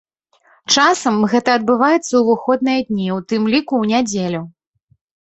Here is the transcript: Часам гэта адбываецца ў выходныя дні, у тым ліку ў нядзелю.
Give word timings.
Часам 0.75 1.17
гэта 1.33 1.49
адбываецца 1.59 2.03
ў 2.17 2.21
выходныя 2.29 2.79
дні, 2.87 3.07
у 3.17 3.19
тым 3.35 3.43
ліку 3.55 3.73
ў 3.81 3.85
нядзелю. 3.93 4.41